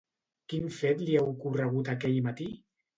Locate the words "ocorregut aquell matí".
1.29-2.53